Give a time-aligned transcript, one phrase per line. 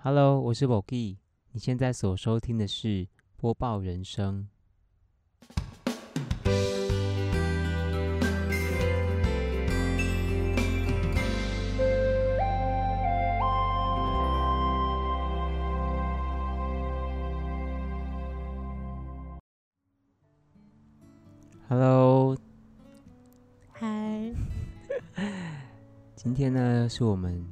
[0.00, 1.16] Hello，我是 Bogi，
[1.50, 4.46] 你现在所收听的是播报人生。
[21.68, 22.36] Hello，
[23.72, 24.32] 嗨，
[26.14, 27.44] 今天呢是我们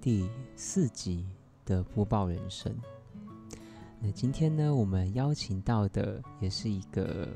[0.00, 1.24] 第四集
[1.64, 2.74] 的播报人生。
[4.00, 7.28] 那今天呢，我们邀请到的也是一个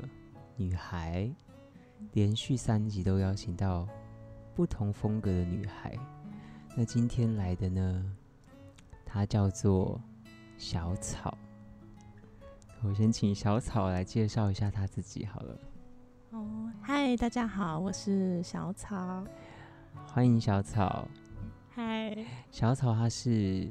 [0.55, 1.29] 女孩，
[2.13, 3.87] 连续三集都邀请到
[4.53, 5.97] 不同风格的女孩。
[6.75, 8.17] 那今天来的呢，
[9.05, 9.99] 她叫做
[10.57, 11.37] 小草。
[12.83, 15.59] 我先请小草来介绍一下她自己好了。
[16.31, 19.25] 哦，嗨，大家好，我是小草。
[20.05, 21.07] 欢迎小草。
[21.69, 22.15] 嗨，
[22.51, 23.67] 小草她是，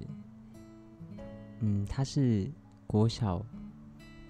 [1.60, 2.50] 嗯，他是
[2.86, 3.44] 国小、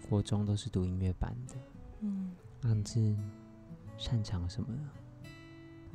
[0.08, 1.54] 国中都是读音乐班的。
[2.00, 3.16] 嗯那你是
[3.96, 4.90] 擅长什么呢？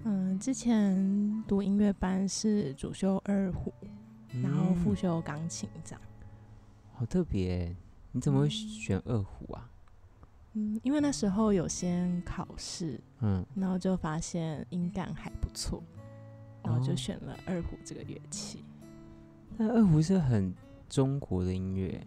[0.03, 3.73] 嗯，之前读音乐班是主修二胡，
[4.41, 6.01] 然后副嗯修钢琴这样。
[6.93, 7.75] 好特别欸，
[8.11, 9.69] 你怎么会选二胡啊？
[10.53, 15.83] 嗯，因为那时候有先考试，嗯，然后就发现音感还不错，
[16.63, 18.63] 然后就哦选了二胡这个乐器。
[19.57, 20.53] 那二胡是很
[20.91, 22.05] 中国的音乐，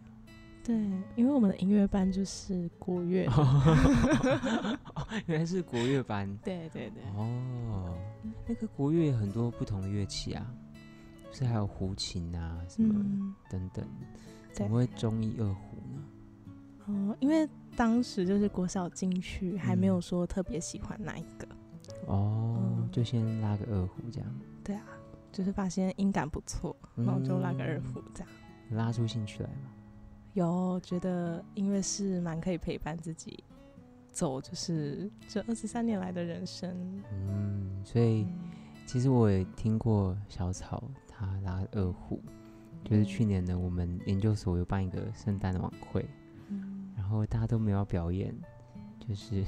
[0.62, 0.76] 对，
[1.16, 3.26] 因为我们的音乐班就是国乐。
[5.24, 6.28] 原来是国乐班。
[6.44, 7.96] 对对对，哦，
[8.46, 10.46] 那个国乐有很多不同的乐器啊，
[11.32, 13.88] 是还有胡琴啊什么嗯，等等，
[14.52, 16.04] 怎么会中意二胡呢？
[16.86, 21.48] 哦，因为当时就是国小进去，还没有嗯说特别喜欢哪一个。
[22.06, 24.28] 哦，嗯就先拉个二胡这样，
[24.62, 24.84] 对啊，
[25.32, 28.28] 就是发现音感不错，然后就拉个二胡这样。
[28.70, 29.70] 拉出兴趣来吗。
[30.32, 33.44] 有觉得音乐是蛮可以陪伴自己
[34.10, 37.02] 走，就是这二十三年来的人生。
[37.12, 38.50] 嗯，所以嗯
[38.86, 42.20] 其实我也听过小草他拉二胡，
[42.84, 46.04] 就是去年呢，我们研究所有办一个圣诞晚会，
[46.48, 48.34] 嗯然后大家都没有表演，
[48.98, 49.44] 就是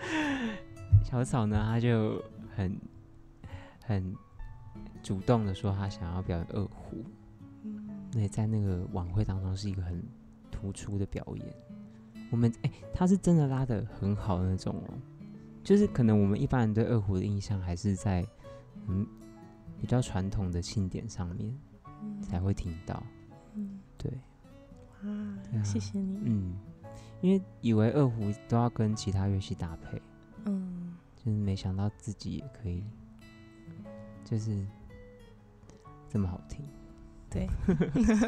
[1.04, 2.22] 小草呢，他就
[2.56, 2.80] 很
[3.84, 4.14] 很
[5.02, 7.04] 主动的说他想要表演二胡，嗯
[8.12, 10.02] 那也在那个晚会当中是一个很
[10.50, 11.46] 突出的表演。
[12.30, 14.94] 我们哎、他是真的拉的很好的那种哦，
[15.64, 18.26] 就是可能我们一般人对二胡的印象还是在
[18.86, 19.06] 嗯
[19.80, 21.58] 比较传统的庆典上面
[22.02, 23.02] 嗯才会听到，
[23.54, 24.12] 嗯对，
[25.04, 26.20] 哇啊，谢谢你。
[26.24, 26.58] 嗯，
[27.22, 30.02] 因为以为二胡都要跟其他乐器搭配，
[30.44, 32.84] 嗯，就是没想到自己也可以，
[34.24, 34.66] 就是
[36.10, 36.62] 这么好听。
[37.30, 37.48] 对，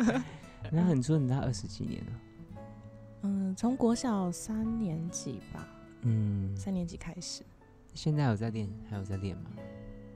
[0.71, 2.12] 那很说你拉二十几年了，
[3.22, 5.66] 嗯，从国小三年级吧，
[6.03, 7.43] 嗯，三年级开始，
[7.94, 9.50] 现在有在练，还有在练吗？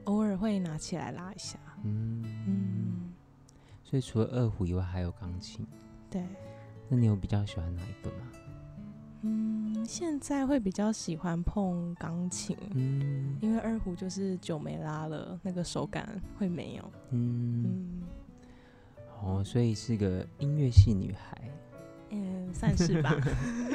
[0.05, 1.57] 偶尔会拿起来拉一下。
[1.83, 3.13] 嗯嗯，
[3.83, 5.65] 所以除了二胡以外，还有钢琴。
[6.09, 6.23] 对。
[6.87, 8.27] 那你有比较喜欢哪一个吗？
[9.23, 16.91] 嗯，现在会比较喜欢碰钢琴，嗯因为二胡就是久没拉了，那个手感会没有。
[17.09, 18.01] 嗯，嗯
[19.25, 21.41] 哦，所以是个音乐系女孩。
[22.11, 23.15] 嗯，算是吧。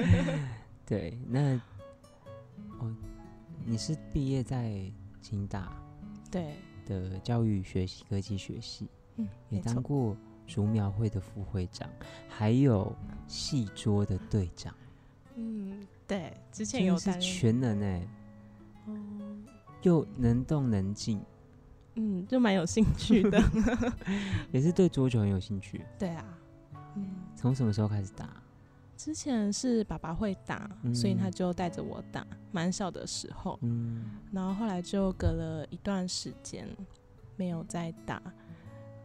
[0.86, 1.56] 对，那
[2.78, 2.94] 哦，
[3.64, 4.80] 你是毕业在
[5.20, 5.72] 清大
[6.30, 6.54] 对，
[6.86, 9.60] 的教育学习科技学系，嗯，也。
[9.60, 10.16] 当过
[10.46, 11.88] 竹苗会的副会长，
[12.28, 12.96] 还有
[13.26, 14.74] 戏桌的队长，
[15.34, 17.18] 嗯，对，之前有是有。
[17.18, 18.08] 全能哎，
[18.86, 18.94] 哦，
[19.82, 21.20] 又能动能静，
[22.00, 23.38] 嗯，就蛮有兴趣的。
[24.52, 25.84] 也是对桌球很有兴趣。
[25.98, 26.24] 对啊，
[26.96, 28.28] 嗯，从什么时候开始打？
[28.96, 33.58] 之前是爸爸会打，所以他嗯就带着我打，蛮小的时候。
[33.62, 36.66] 嗯，然后后来就隔了一段时间
[37.36, 38.22] 没有再打，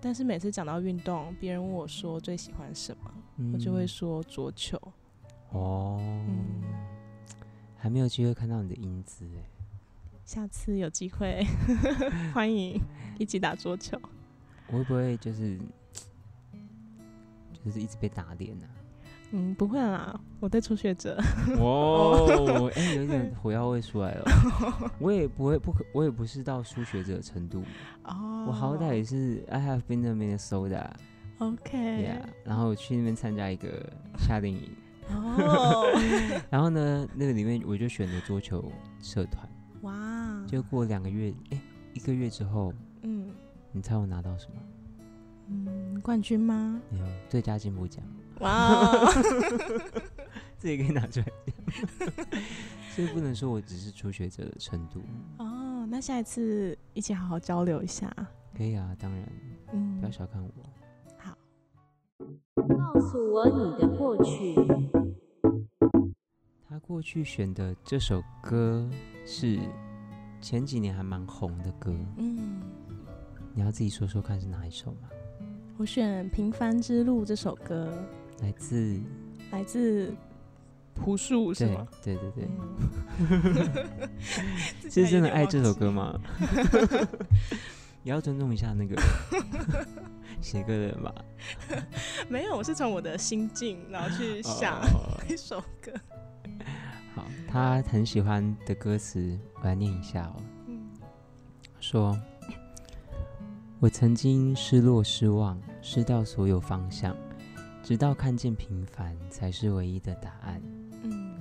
[0.02, 3.14] 但是每次讲到运动，别人问我说最喜欢什么，
[3.54, 4.78] 我就会嗯说桌球。
[5.52, 6.62] 哦，嗯
[7.78, 9.55] 还没有机会看到你的英姿哎。
[10.26, 11.46] 下次有机会
[12.34, 12.82] 欢迎
[13.20, 13.96] 一起打桌球。
[14.68, 15.56] 我会不会就是
[17.64, 18.66] 就是一直被打脸呢、
[19.32, 21.16] 嗯，不会啦，我对初学者。
[21.60, 22.18] 哇，
[22.76, 24.26] 哎、有点火药味出来了。
[24.98, 27.62] 我也不会不可，我也不是到初学者程度，
[28.06, 32.10] 哦，我好歹也是 I have been to Minnesota，yeah，OK。
[32.44, 33.70] 然后去那边参加一个
[34.18, 34.76] 夏令营，
[35.10, 35.86] 哦，
[36.50, 39.48] 然后呢，那个里面我就选了桌球社团，
[39.82, 40.15] 哇，
[40.56, 41.60] 就过两个月，哎、
[41.94, 42.72] 一个月之后，
[43.02, 43.30] 嗯
[43.74, 44.62] 你猜我拿到什么？
[45.50, 46.82] 嗯，冠军吗？
[46.90, 48.02] 没有最佳进步奖，
[48.40, 48.90] 哇，
[50.58, 52.42] 自己可以拿出来讲。
[52.92, 55.02] 所以不能说我只是初学者的程度。
[55.40, 58.10] 哦，那下一次一起好好交流一下。
[58.58, 59.30] 可以啊，当然，
[59.74, 60.50] 嗯不要，小看我。
[61.18, 61.38] 好，
[62.66, 64.56] 告诉我你的过去。
[66.70, 68.90] 他过去选的这首歌
[69.26, 69.60] 是
[70.46, 72.62] 前几年还蛮红的歌，嗯，
[73.56, 75.10] 你要自己说说看是哪一首吗？
[75.76, 77.92] 我选《平凡之路》这首歌，
[78.44, 79.02] 来自
[79.50, 80.14] 来自
[80.94, 81.88] 朴树是对吗？
[82.04, 82.48] 对对对，
[83.28, 84.10] 嗯
[84.88, 85.90] 是真的爱这首歌？
[85.90, 86.16] 吗？
[88.04, 88.96] 也 要尊重一下那个
[90.42, 91.12] 写歌的人吧。
[92.30, 95.92] 没有，我是从我的心境然后去想哦一首歌。
[95.98, 96.75] 好，
[97.56, 100.36] 他很喜欢的歌词，我来念一下哦。
[100.68, 100.78] 嗯
[101.80, 102.20] 说
[103.80, 107.16] ：“我曾经失落、失望，失掉所有方向，
[107.82, 110.62] 直到看见平凡才是唯一的答案。
[111.04, 111.34] 嗯，”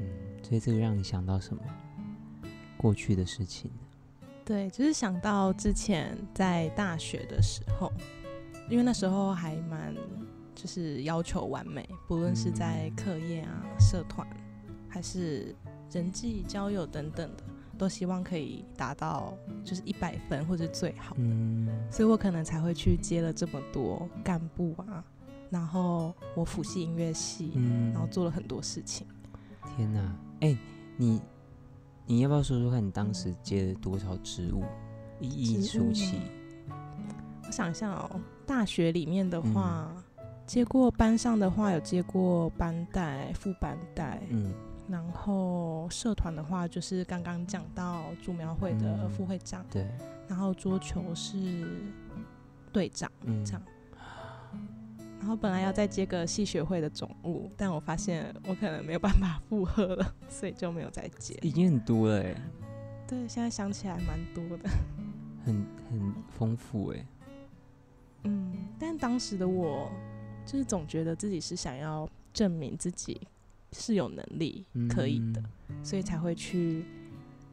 [0.00, 0.08] 嗯，
[0.42, 1.62] 所以这个让你想到什么？
[2.76, 3.70] 过去的事情。
[4.44, 7.92] 对，就是想到之前在大学的时候，
[8.68, 9.94] 因为那时候还蛮
[10.56, 14.26] 就是要求完美，不论是在课业啊、社团，
[14.92, 15.54] 还是
[15.90, 17.42] 人际交友等等的，
[17.78, 19.32] 都希望可以达到
[19.64, 21.16] 就是一百分或者最好。
[21.18, 25.02] 嗯所以我可能才会去接了这么多干部啊，
[25.48, 29.06] 然后我辅系音乐系，嗯然后做了很多事情。
[29.74, 30.56] 天哪，哎、
[30.98, 31.20] 你
[32.04, 34.62] 你要不要说说看你当时接了多少职务？
[35.20, 36.20] 一一数起。
[37.46, 40.02] 我想一下哦，大学里面的话，嗯
[40.44, 44.52] 接过班上的话有接过班带、副班带，嗯
[44.88, 49.86] 然后社团的话就是刚刚讲到竹苗会的嗯副会长，对，
[50.28, 51.66] 然后桌球是
[52.72, 53.62] 队长嗯这样。
[55.18, 61.38] 然后本来要再接个戏学会的总务，但我发现我可能没有办法负荷了， 所以就没有再接。
[61.42, 62.34] 已经很多了哎，
[63.06, 64.68] 对，现在想起来蛮多的。
[65.44, 67.06] 很很丰富哎。
[68.24, 69.88] 嗯，但当时的我
[70.44, 73.20] 就是总觉得自己是想要证明自己
[73.72, 76.84] 是有能力可以的，嗯所以才会去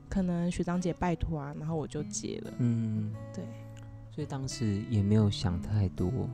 [0.09, 2.53] 可能学长姐拜托啊，然后我就接了。
[2.59, 3.43] 嗯，对，
[4.11, 6.29] 所以当时也没有想太多，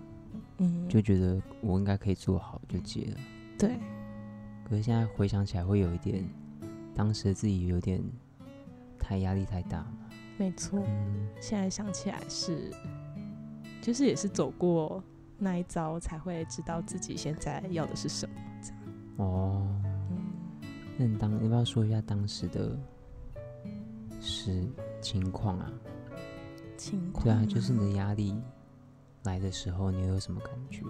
[0.57, 3.17] 嗯，就觉得我应该可以做好就接了。
[3.57, 3.77] 对，
[4.67, 6.23] 可是现在回想起来，会有一点，
[6.93, 8.01] 当时自己有点
[8.97, 10.09] 太压力太大嘛。
[10.37, 10.83] 没错。
[10.87, 12.71] 嗯现在想起来是，
[13.81, 15.03] 就是也是走过
[15.37, 18.35] 那一遭，才会知道自己现在要的是什么。
[19.17, 19.65] 哦，
[20.11, 20.17] 嗯，
[20.97, 22.77] 那你当要不要说一下当时的
[24.21, 24.63] 是
[25.01, 25.71] 情况啊？
[26.77, 28.35] 情况对啊，就是你的压力
[29.23, 30.81] 来的时候，你有什么感觉？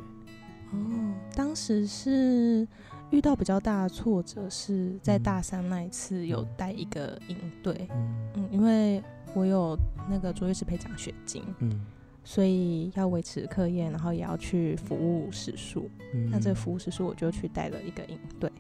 [0.72, 2.68] 哦，当时是
[3.12, 5.24] 遇到比较大的挫折，是在嗯。
[5.24, 8.32] 大三那一次有带一个营队，嗯。
[8.36, 9.02] 嗯，因为
[9.36, 9.78] 我有
[10.10, 11.86] 那个卓越师培奖学金，嗯
[12.26, 15.90] 所以要维持课业，然后也要去服务时数。
[16.14, 18.52] 嗯，那这个服务时数我就去带了一个营队，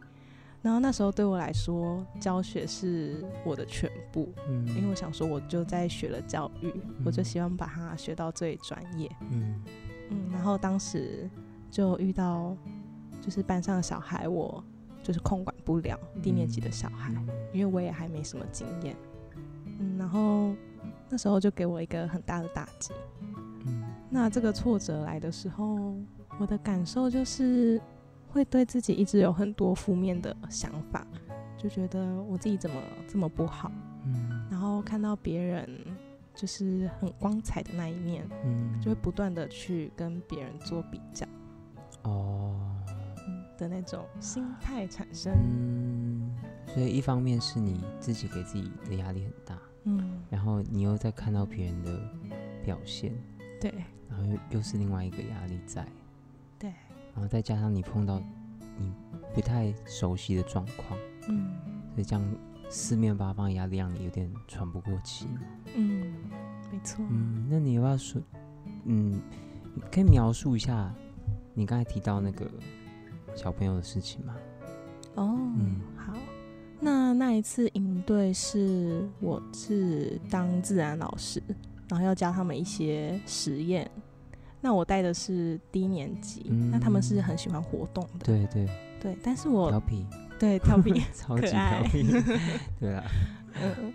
[0.62, 6.72] 然后那时候对我来说，教学是我的全部，嗯，因为我想说我就在学了教育，
[7.04, 9.10] 我就嗯希望把它学到最专业。
[9.32, 9.62] 嗯
[10.12, 11.28] 嗯，然后当时
[11.72, 12.56] 就遇到
[13.20, 14.64] 就是班上的小孩，我
[15.02, 18.96] 就是控管不了低年级的小孩，嗯因为我也还没什么经验。
[19.80, 20.54] 嗯，然后
[21.10, 22.94] 那时候就给我一个很大的打击。
[23.66, 25.96] 嗯那这个挫折来的时候，
[26.40, 27.82] 我的感受就是
[28.30, 31.06] 会对自己一直有很多负面的想法，
[31.58, 33.72] 就觉得我自己怎么这么不好，
[34.06, 35.68] 嗯然后看到别人
[36.34, 41.26] 就是很光彩的那一面，嗯，就会不断的去跟别人做比较。
[42.04, 42.56] 哦，
[43.28, 45.34] 嗯的那种心态产生。
[45.34, 46.36] 嗯，
[46.68, 52.00] 所以一方面是你自己给自己的压力很大，嗯，然后你又在看到别人的
[52.64, 53.14] 表现，
[53.62, 53.74] 对
[54.10, 55.86] 然后又又是另外一个压力在，
[56.60, 56.70] 对，
[57.14, 58.22] 然后再加上你碰到
[58.78, 58.92] 你
[59.34, 61.00] 不太熟悉的状况，
[61.30, 61.52] 嗯
[61.94, 62.36] 所以这样
[62.70, 65.28] 四面八方的压力让你有点喘不过气。
[65.76, 66.14] 嗯，
[66.72, 67.06] 没错。
[67.10, 68.22] 嗯，那你要不要说，
[68.86, 69.22] 嗯，
[69.92, 70.94] 可以描述一下
[71.54, 72.50] 你刚才提到那个
[73.36, 74.36] 小朋友的事情吗？
[75.16, 76.14] 哦，嗯好。
[76.86, 81.42] 那那一次营队是我是当自然老师，
[81.90, 83.90] 然后要教他们一些实验。
[84.62, 88.70] 那我带的是低年级，那他们是很喜欢活动的，对对，
[89.02, 89.18] 对。
[89.24, 90.06] 但是我调皮，
[90.40, 92.04] 对调皮， 超级调皮，
[92.80, 93.04] 对啊，
[93.64, 93.92] 嗯，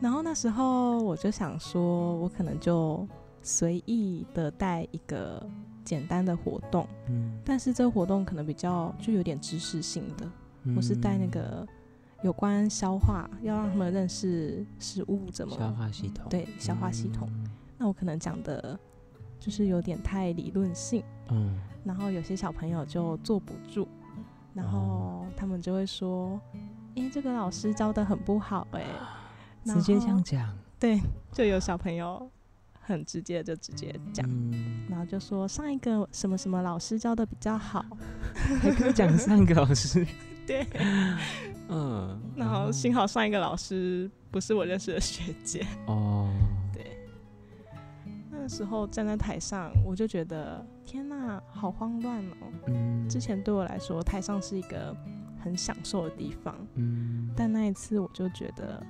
[0.00, 3.06] 然后那时候我就想说，我可能就
[3.42, 5.44] 随意的带一个
[5.84, 10.28] 简单的活动，嗯，但是这个活动可能比较就有点知识性的，
[10.76, 11.66] 我是带那嗯个
[12.22, 17.28] 有关消化，要让他们认识食物怎么消化系统，对消化系统。
[17.32, 17.46] 嗯，
[17.78, 18.78] 那我可能讲的
[19.38, 23.86] 就是有点太理论性，嗯，然后有些小朋友就坐不住，
[24.52, 26.40] 然哦后他们就会说
[26.96, 28.84] ：“诶，这个老师教的很不好诶。
[29.64, 30.98] 然直接这样讲，对，
[31.32, 32.28] 就有小朋友
[32.80, 37.84] 很直接就直接讲，嗯，然后就说上一个什么什么老师教的比较好，
[38.60, 40.06] 还可以讲上一个老师，
[40.46, 40.66] 对，
[41.68, 45.66] 嗯，然后幸好上一个老师不是我认识的学姐。
[45.86, 46.28] 哦，
[46.72, 46.98] 对，
[48.30, 52.46] 那个时候站在台上，我就觉得天哪，好慌乱哦。
[52.66, 54.96] 嗯，之前对我来说，台上是一个
[55.42, 58.84] 很享受的地方，嗯，但那一次我就觉得，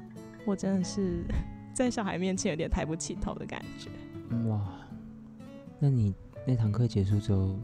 [0.45, 1.25] 我真的是
[1.75, 3.91] 在小孩面前有点抬不起头的感觉。
[4.49, 4.61] 哇，
[5.79, 6.15] 那你
[6.47, 7.57] 那堂课结束之后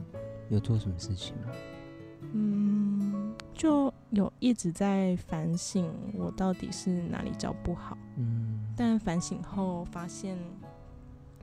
[0.48, 1.52] 有做什么事情吗？
[2.32, 2.73] 嗯，
[3.54, 10.36] 就有一直在反省我到底是哪里教不好，嗯，但反省后发现，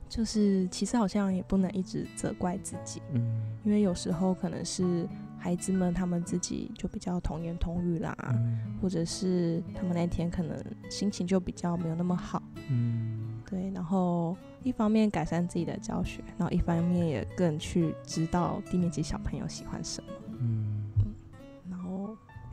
[0.08, 10.56] 就是其实好像也不能一直责怪自己，嗯，因为有时候可能是孩子们他们自己就比较童言童语啦，嗯，或者是他们那天可能
[10.90, 20.81] 心情就比较没有那么好，嗯，对，然后一方面改善自己的教学，然后一方面也更去知道低年级小朋友喜欢什么，嗯，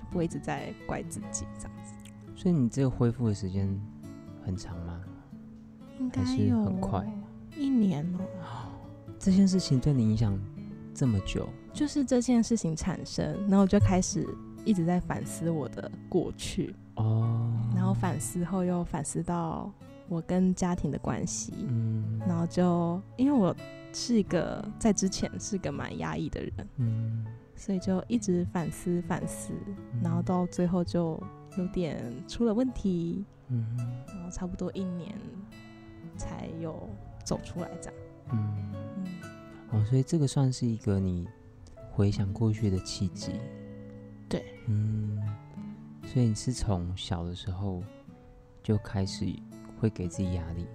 [0.09, 1.93] 就不会一直在怪自己这样子。
[2.35, 3.69] 所以你这个恢复的时间
[4.43, 4.99] 很长吗？
[5.99, 7.05] 应该有很快？
[7.55, 8.71] 一年哦、
[9.19, 10.39] 这件事情对你影响
[10.95, 14.25] 这么久，就是这件事情产生，然后我就开始
[14.63, 19.69] 一直在反思我的过去，哦，然后反思后又反思到
[20.07, 23.53] 我跟家庭的关系，嗯，然后就因为我
[23.91, 27.25] 是一个在之前是个蛮压抑的人，嗯，
[27.59, 29.51] 所以就一直反思反思，
[29.93, 31.21] 嗯然后到最后就
[31.57, 33.75] 有点出了问题，嗯
[34.07, 35.13] 然后差不多一年
[36.15, 36.89] 才有
[37.25, 37.93] 走出来这样。
[38.31, 39.05] 嗯，嗯，
[39.71, 41.27] 哦，所以这个算是一个你
[41.91, 43.33] 回想过去的契机，
[44.29, 45.21] 对，嗯，
[46.05, 47.83] 所以你是从小的时候
[48.63, 49.25] 就开始
[49.81, 50.65] 会给自己压力，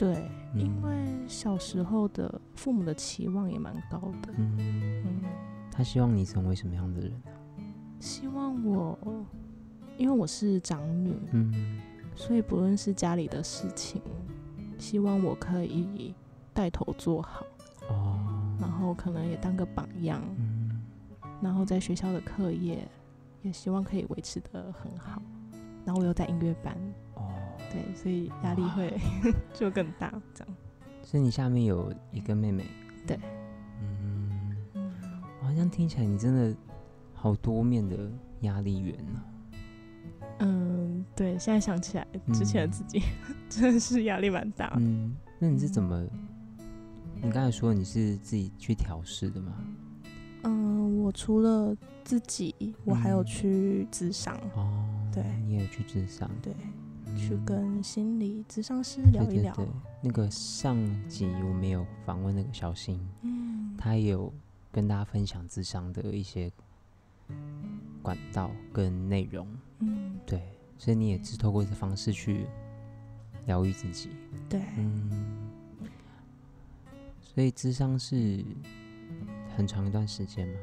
[0.00, 0.14] 对，
[0.54, 4.56] 因嗯为小时候的父母的期望也蛮高的，嗯，
[5.04, 5.22] 嗯，
[5.70, 7.12] 他希望你成为什么样的人？
[7.98, 8.98] 希望我，
[9.98, 11.80] 因为我是长女，嗯。
[12.16, 14.00] 所以不论是家里的事情，
[14.78, 16.14] 希望我可以
[16.54, 17.44] 带头做好，
[17.90, 18.18] 哦，
[18.58, 20.80] 然后可能也当个榜样，嗯。
[21.42, 22.88] 然后在学校的课业
[23.42, 25.20] 也希望可以维持的很好，
[25.84, 26.74] 然后我又在音乐班，
[27.09, 27.09] 哦，
[27.70, 28.98] 对，所以压力会
[29.54, 30.54] 就更大，这样。
[31.02, 32.64] 所以你下面有一个妹妹，
[33.06, 33.18] 对，
[33.80, 34.92] 嗯，嗯，
[35.40, 36.56] 好像听起来你真的
[37.14, 37.96] 好多面的
[38.40, 39.22] 压力源呢、
[40.40, 43.02] 嗯，对，现在想起来，之前自己
[43.48, 44.72] 真的是压力蛮大。
[44.78, 46.06] 嗯，那你是怎么？
[47.22, 49.52] 你刚才说你是自己去调试的吗？
[50.44, 53.24] 嗯，我除了自己，我还有嗯。
[53.26, 55.22] 去智商，哦，对。
[55.46, 56.54] 你也有去智商，对，
[57.16, 57.44] 去嗯。
[57.44, 59.54] 跟心理咨商师聊一聊。
[59.54, 60.76] 对对，那个上
[61.08, 64.32] 集我们有访问那个小新，嗯，他也有
[64.72, 66.50] 跟大家分享智商的一些
[68.02, 69.46] 管道跟内容，
[69.80, 70.42] 嗯，对，
[70.78, 72.46] 所以你也是透过这方式去
[73.46, 74.10] 疗愈自己，
[74.48, 75.50] 对，嗯，
[77.22, 78.44] 所以智商是
[79.56, 80.54] 很长一段时间吗，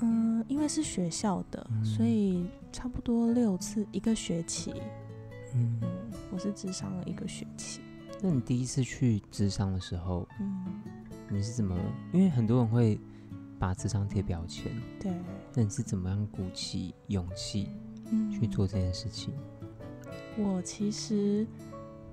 [0.00, 4.74] 嗯，因为是学校的，所嗯以差不多六次一个学期。
[5.54, 5.88] 嗯嗯，
[6.32, 7.80] 我是智商了一个学期。
[8.20, 10.64] 那你第一次去智商的时候，嗯，
[11.28, 11.76] 你是怎么？
[12.12, 12.98] 因为很多人会
[13.58, 15.12] 把智商贴标签，对，
[15.54, 17.70] 那你是怎么样鼓起勇气
[18.10, 19.32] 嗯，去做这件事情？
[20.36, 21.46] 我其实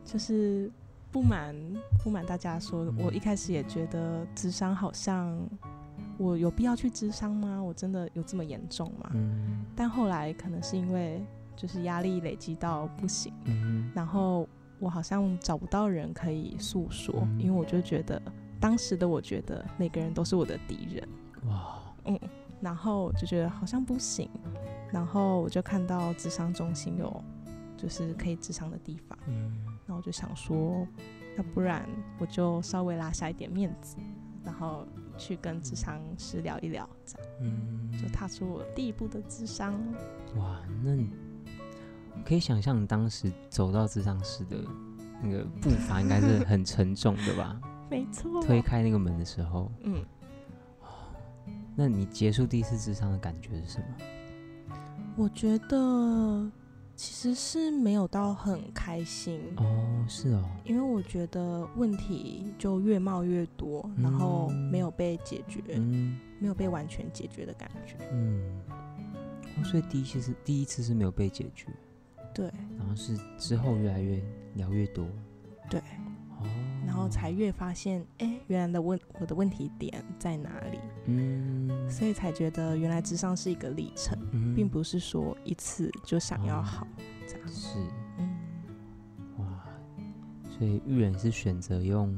[0.04, 0.72] 就是
[1.12, 1.56] 不瞒
[2.04, 5.38] 不瞒大家说，嗯我一开始也觉得智商好像
[6.18, 7.62] 我有必要去智商吗？
[7.62, 9.12] 我真的有这么严重吗？
[9.13, 14.47] 嗯但后来可能是因为就是压力累积到不行，嗯然后
[14.79, 17.39] 我好像找不到人可以诉说，嗯。
[17.39, 18.21] 因为我就觉得
[18.59, 21.07] 当时的我觉得每个人都是我的敌人，
[21.47, 22.19] 哇，嗯
[22.62, 24.29] 然后就觉得好像不行，
[24.91, 27.24] 然后我就看到智商中心有
[27.77, 29.51] 就是可以智商的地方，嗯。
[29.85, 30.88] 那我就想说，
[31.38, 33.97] 要不然我就稍微拉下一点面子，
[34.43, 39.74] 然后去跟智商师聊一聊，这样嗯，就踏出我第一步的智商。
[40.38, 41.12] 哇，那你
[42.24, 44.57] 可以想象你当时走到智商室的
[45.22, 47.60] 那个步伐应该是很沉重的吧？
[47.89, 50.03] 没错，推开那个门的时候，嗯，
[51.75, 54.75] 那你结束第一次智商的感觉是什么？
[55.15, 56.51] 我觉得
[56.95, 66.17] 其实是没有到很开心，哦，是哦，因为我觉得问题就越冒越多，然后没有被解决，嗯。
[66.38, 67.95] 没有被完全解决的感觉。
[68.12, 68.62] 嗯，
[69.57, 71.67] 哦，所以第一次是第一次是没有被解决，
[72.36, 72.51] 对。
[72.77, 74.22] 然后是之后越来越
[74.54, 75.08] 聊越多，
[75.70, 75.80] 对，
[76.39, 76.46] 哦，
[76.86, 84.54] 然后才越发现，哎，原来的问我的问题点在哪里，嗯，所以才觉得原来智商是一个历程，嗯。
[84.54, 86.62] 并不是说一次就想要哦。
[86.62, 86.88] 好
[87.27, 87.48] 这样。
[87.48, 87.80] 是。
[88.20, 88.38] 嗯，
[89.39, 89.65] 哇，
[90.58, 92.15] 所以玉人是选择用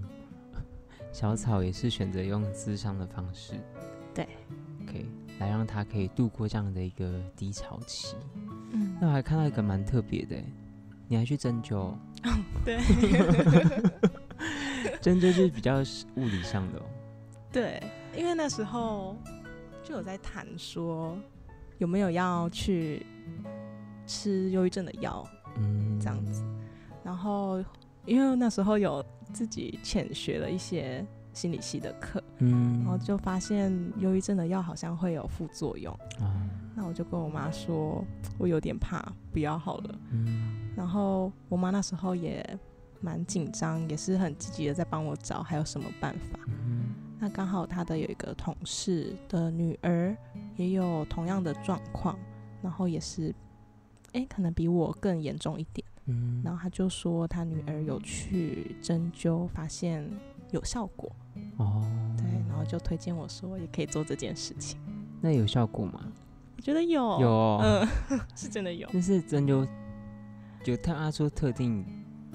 [1.13, 3.53] 小草，也是选择用智商的方式，
[4.13, 4.27] 对
[4.83, 5.05] ，OK，
[5.39, 8.15] 来让他可以度过这样的一个低潮期。
[8.97, 10.45] 嗯那我还看到一个蛮特别的欸，
[11.07, 11.97] 你还去针灸哦，
[12.65, 12.77] 对
[15.01, 15.79] 针灸就是比较
[16.15, 16.83] 物理上的哦。
[17.51, 17.81] 对，
[18.15, 19.15] 因为那时候
[19.83, 21.17] 就有在谈说
[21.77, 23.05] 有没有要去
[24.05, 25.25] 吃忧郁症的药
[25.57, 26.43] 嗯，这样子，
[27.03, 27.63] 然后
[28.05, 36.46] 因为那时候有自己浅学了一些心理系的课，嗯，然后就发现忧郁症的药好像会有副作用，啊，
[36.79, 38.05] 那我就跟我妈说，
[38.37, 39.03] 我有点怕，
[39.33, 39.99] 不要好了。
[40.11, 42.47] 嗯然后我妈那时候也
[43.01, 46.39] 蛮紧张，也是很积极的在帮我找还有什么办法。
[46.47, 50.15] 嗯那刚好她的有一个同事的女儿
[50.55, 52.15] 也有同样的状况，
[52.61, 53.33] 然后也是，
[54.13, 55.83] 哎，可能比我更严重一点。
[56.05, 60.07] 嗯，然后她就说她女儿有去针灸，发现
[60.51, 61.11] 有效果，
[61.57, 61.83] 哦，
[62.19, 64.79] 对，然后就推荐我说也可以做这件事情。
[65.19, 66.13] 那有效果吗？
[66.67, 67.29] 我觉得有，有。
[67.29, 68.89] 哦，嗯， 是真的有。
[68.91, 69.65] 那是针灸，
[70.65, 71.85] 有特他说特定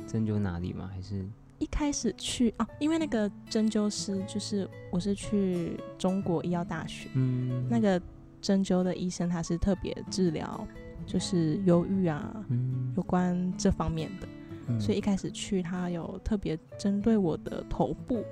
[0.07, 0.91] 针灸哪里吗？
[0.91, 1.23] 还是？
[1.59, 7.67] 一开始去哦，因为那个针灸师就是我是去中国医药大学，嗯。
[7.69, 8.01] 那个
[8.41, 10.67] 针灸的医生他是特别治疗
[11.07, 12.91] 就是忧郁啊，嗯。
[12.97, 14.27] 有关这方面的，
[14.69, 14.81] 嗯。
[14.81, 18.25] 所以一开始去他有特别针对我的头部，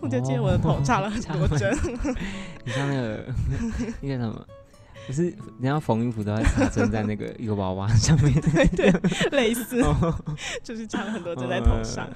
[0.00, 1.76] 我就记得我的头插了很多针，
[2.64, 3.34] 你像那个
[4.00, 4.46] 那个什么，
[5.06, 8.90] 不是人家缝衣服都要插针在那个一个娃娃上面， 对对，
[9.30, 10.14] 类似哦。
[10.62, 12.08] 就是插了很多针在头上。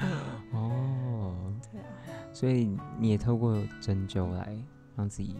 [0.00, 0.10] 嗯，
[0.52, 1.86] 哦，对啊，
[2.32, 4.56] 所以你也透过针灸来
[4.94, 5.36] 让自己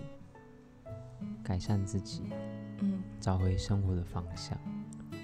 [1.45, 2.23] 改善自己，
[2.81, 4.57] 嗯，找回生活的方向。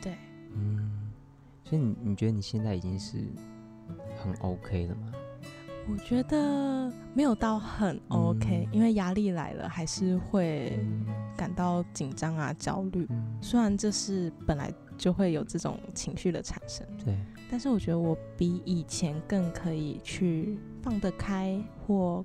[0.02, 0.14] 对，
[0.54, 1.10] 嗯，
[1.64, 3.16] 所以你你觉得你现在已经是
[4.22, 5.12] 很 OK 了吗？
[5.90, 11.04] 我觉得没有到很 OK，、嗯因为压力来了还是会嗯
[11.36, 13.06] 感到紧张啊、焦虑。
[13.10, 17.16] 嗯，虽然这是本来就会有这种情绪的产生，对，
[17.50, 22.24] 但是我觉得我比以前更可以去放得开或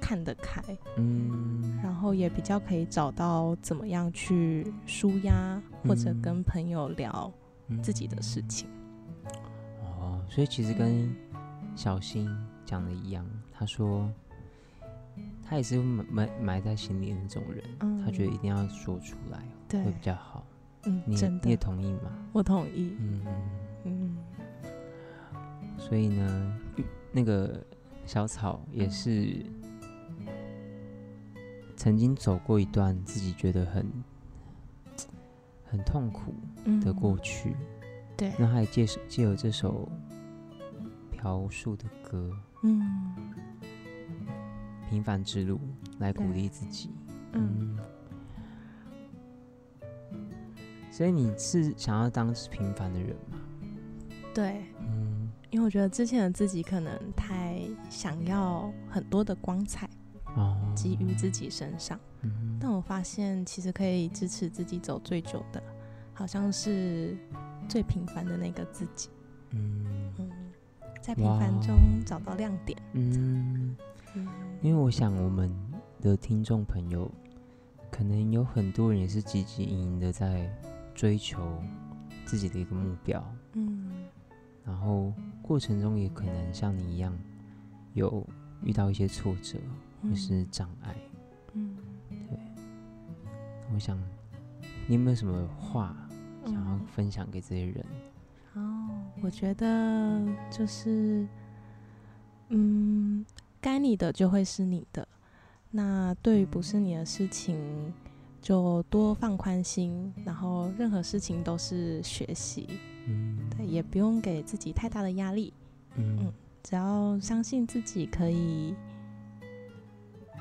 [0.00, 0.62] 看得开，
[0.96, 6.22] 嗯，然后也比较可以找到怎么样去舒压，或者嗯。
[6.22, 7.32] 跟朋友聊
[7.68, 8.68] 嗯自己的事情。
[9.82, 11.14] 哦，所以其实跟
[11.74, 12.28] 小新
[12.64, 14.10] 讲的一样，他说
[15.42, 18.02] 他也是埋埋埋在心里的那种人，嗯。
[18.04, 19.42] 他觉得一定要说出来
[19.84, 20.44] 会比较好。
[20.84, 22.10] 嗯，你你也，同意吗？
[22.32, 22.96] 我同意。
[22.98, 23.26] 嗯，
[23.84, 24.16] 嗯
[25.78, 26.58] 所以呢，
[27.12, 27.64] 那个
[28.06, 29.44] 小草也是
[31.76, 33.86] 曾经走过一段自己觉得很
[35.64, 36.80] 很痛苦嗯。
[36.80, 37.54] 的过去，
[38.16, 39.88] 对，那他也借借由这首
[41.22, 43.14] 朴树的歌嗯
[44.90, 45.56] 《平凡之路》
[46.00, 46.90] 来鼓励自己。
[47.34, 47.78] 嗯，
[50.90, 53.38] 所以你是想要当平凡的人吗？
[54.34, 55.30] 对，嗯。
[55.50, 59.88] 因为我觉得之前的自己可能太想要很多的光彩
[60.34, 62.58] 哦，给予自己身上，嗯。
[62.60, 65.62] 但我发现其实可以支持自己走最久的，
[66.12, 67.16] 好像是
[67.68, 69.08] 最平凡的那个自己。
[69.50, 70.12] 嗯。
[70.18, 70.31] 嗯，
[71.02, 72.78] 在平凡中找到亮点。
[72.92, 73.76] 嗯，
[74.14, 74.28] 嗯。
[74.62, 75.52] 因为我想我们
[76.00, 77.10] 的听众朋友，
[77.90, 80.48] 可能有很多人也是积极营营的在
[80.94, 81.60] 追求
[82.24, 83.22] 自己的一个目标，
[83.54, 84.04] 嗯。
[84.64, 85.12] 然后
[85.42, 87.12] 过程中也可能像你一样
[87.94, 88.24] 有
[88.62, 89.58] 遇到一些挫折
[90.00, 90.94] 或是障碍。
[91.54, 91.76] 嗯，
[92.28, 92.38] 对。
[93.74, 93.98] 我想，
[94.86, 95.96] 你有没有什么话
[96.44, 96.86] 想要嗯。
[96.86, 97.84] 分享给这些人？
[97.84, 98.11] 哦，
[99.22, 101.26] 我觉得就是，
[102.48, 103.24] 嗯，
[103.60, 105.06] 该你的就会是你的。
[105.70, 107.92] 那对于不是你的事情，
[108.40, 112.68] 就多放宽心，然后任何事情都是学习，
[113.06, 115.52] 嗯对，也不用给自己太大的压力，
[115.96, 118.74] 嗯嗯只要相信自己可以，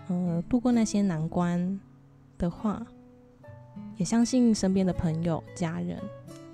[0.07, 1.79] 呃，度过那些难关
[2.37, 2.85] 的话，
[3.95, 5.97] 也相信身边的朋友、家人，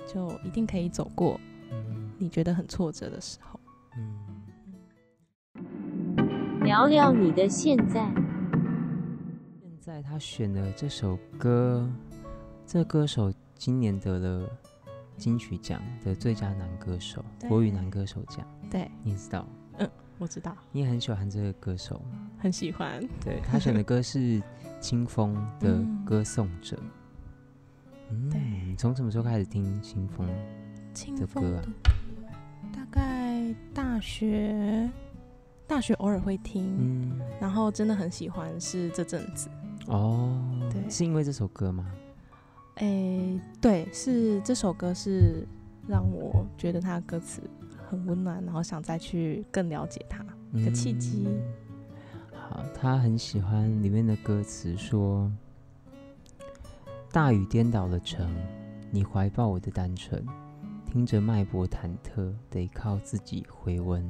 [0.05, 1.56] 就一定可以走过嗯
[2.17, 3.59] 你觉得很挫折的时候。
[3.95, 4.43] 嗯，
[6.63, 8.11] 聊聊你的现在。
[9.61, 11.89] 现在他选的这首歌，
[12.65, 14.49] 这歌手今年得了
[15.15, 19.47] 金曲奖的最佳男歌手，国语男歌手奖，对，你知道？
[19.79, 22.29] 嗯我知道，你也很喜欢这个歌手吗？
[22.39, 22.99] 很喜欢。
[23.23, 24.41] 对他选的歌是
[24.81, 26.75] 清风的 《嗯歌颂者》。
[28.09, 30.27] 嗯，对你从什么时候开始听清风？
[30.97, 31.67] 清的歌啊风的
[32.73, 34.89] 大概大学，
[35.67, 39.47] 大学偶尔会听，嗯，然后真的很喜欢是这阵子。
[39.85, 40.35] 哦，
[40.71, 41.85] 对是因为这首歌吗？
[42.77, 45.47] 诶，对，是这首歌是
[45.87, 47.43] 让我觉得它的歌词
[47.87, 51.27] 很温暖，然后想再去更了解它的契机。
[51.27, 51.41] 嗯
[52.49, 55.29] 好，他很喜欢里面的歌词，说
[57.11, 58.33] ：“大雨颠倒了城，
[58.89, 60.25] 你怀抱我的单纯，
[60.97, 64.03] 听着脉搏忐忑，得靠自己回温。”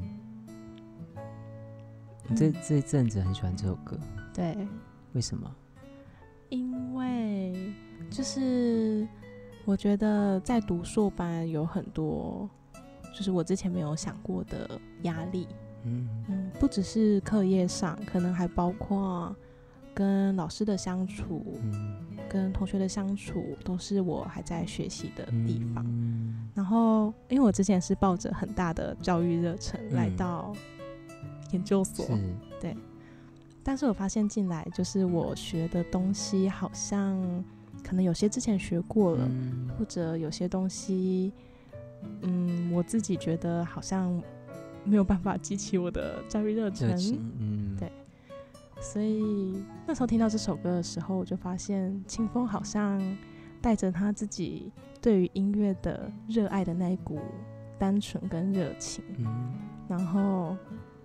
[2.29, 3.99] 你这嗯这阵子很喜欢这首歌，
[4.33, 4.57] 对，
[5.11, 5.53] 为什么？
[6.47, 7.73] 因为
[8.09, 9.05] 就是
[9.65, 12.49] 我觉得在读硕班有很多，
[13.13, 15.45] 就是我之前没有想过的压力。
[15.83, 19.35] 嗯嗯，不只是课业上，可能还包括
[19.93, 25.83] 跟老师的相处、嗯跟同学的相处，都是我还在学习的地方。
[25.87, 26.49] 嗯。
[26.53, 30.55] 然后，因为我之前是抱着很大的教育热忱来嗯到
[31.51, 32.05] 研究所，
[32.59, 32.75] 对。
[33.63, 37.17] 但是我发现进来，就是我学的东西好像
[37.83, 39.69] 可能有些之前学过了，嗯。
[39.77, 41.31] 或者有些东西，
[42.21, 44.21] 嗯，我自己觉得好像
[44.83, 47.75] 没有办法激起我的教育热热忱，情，嗯。
[47.77, 47.91] 对
[48.79, 53.01] 所以那时候听到这首歌的时候，我就发现清风好像
[53.61, 57.19] 带着他自己对于音乐的热爱的那一股
[57.79, 59.53] 单纯跟热情，嗯。
[59.87, 60.55] 然后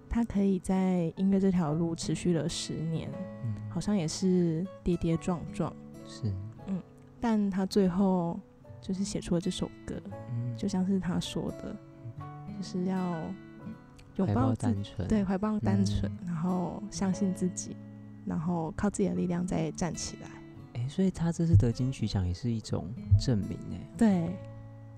[0.08, 3.10] 他可以在音乐这条路持续了十年，
[3.44, 5.74] 嗯，好像也是跌跌撞撞，
[6.06, 6.32] 是。
[6.66, 6.80] 嗯，
[7.20, 8.38] 但他最后
[8.80, 10.56] 就是写出了这首歌，嗯。
[10.56, 11.76] 就像是他说的，
[12.46, 13.22] 就是要
[14.16, 17.76] 拥怀抱抱单纯，对，怀抱单纯，嗯然后相信自己，
[18.26, 20.28] 然后靠自己的力量再站起来。
[20.74, 24.36] 哎，所以他这次得金曲奖也是一种证明，哎，对，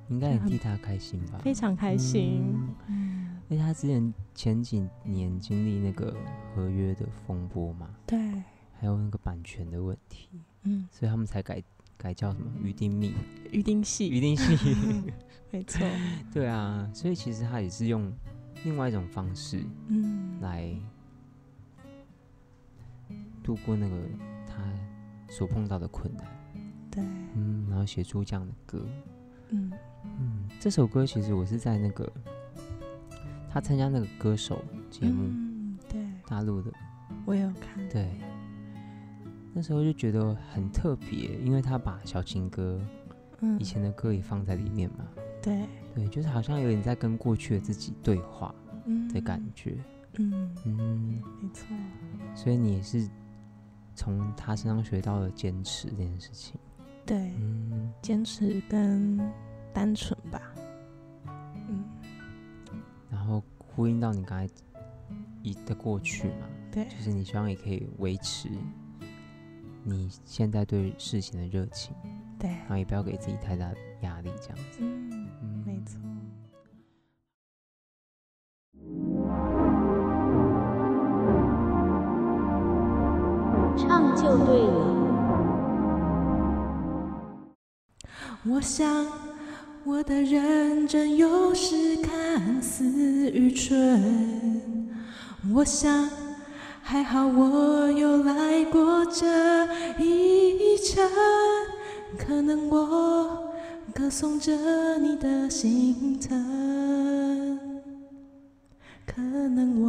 [0.08, 1.38] 应该很很替他开心吧？
[1.42, 2.42] 非常开心。
[2.88, 3.12] 嗯
[3.50, 6.16] 而且他之前前几年经历那个
[6.54, 8.18] 合约的风波嘛，对，
[8.80, 10.30] 还有那个版权的问题，
[10.62, 11.62] 嗯，所以他们才改
[11.98, 13.12] 改叫什么鱼丁蜜、
[13.52, 14.56] 鱼丁戏，鱼丁戏。
[15.52, 15.86] 没错，
[16.32, 18.10] 对啊，所以其实他也是用
[18.64, 20.74] 另外一种方式嗯，来
[23.42, 23.96] 度过那个
[24.46, 24.62] 他
[25.28, 26.24] 所碰到的困难，
[26.90, 28.86] 对，嗯，然后写出这样的歌，
[29.50, 29.72] 嗯，
[30.04, 32.10] 嗯，这首歌其实我是在那个
[33.50, 36.72] 他参加那个歌手节目，嗯，对，大陆的，
[37.26, 38.10] 我有看，对，
[39.52, 42.80] 那时候就觉得很特别，因为他把小情歌
[43.40, 43.60] 嗯。
[43.60, 45.06] 以，前的歌也放在里面嘛，
[45.44, 48.54] 对，对，就是好像有点在跟过去的自己对话
[48.86, 49.06] 嗯。
[49.12, 49.76] 的感，觉，
[50.18, 51.66] 嗯，嗯，没错，
[52.34, 53.08] 所以你也是
[53.94, 56.58] 从他身上学到了坚持这件事情，
[57.04, 59.20] 对，嗯，坚持跟
[59.72, 60.40] 单纯吧，
[61.68, 61.84] 嗯，
[63.10, 64.52] 然后呼应到你刚才
[65.42, 68.48] 一的过去嘛，对，就是你希望也可以维持
[69.82, 71.94] 你现在对事情的热情，
[72.38, 74.78] 对，然后也不要给自己太大的压力，这样子。
[74.80, 75.13] 嗯，
[88.46, 89.06] 我想
[89.84, 94.92] 我的认真有时看似愚蠢，
[95.54, 96.06] 我想
[96.82, 99.26] 还好我有来过这
[99.98, 101.02] 一程，
[102.18, 103.50] 可能我
[103.94, 104.52] 歌颂着
[104.98, 107.58] 你的心疼，
[109.06, 109.88] 可能我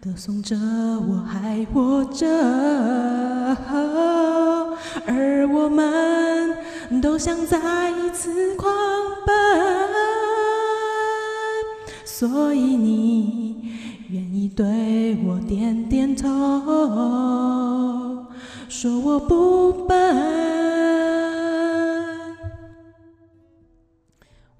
[0.00, 2.24] 歌颂着我还活着，
[5.06, 6.41] 而我们
[7.00, 8.70] 都想再一次狂
[9.26, 9.34] 奔，
[12.04, 13.72] 所以你
[14.10, 16.28] 愿意对我点点头，
[18.68, 19.96] 说我不笨。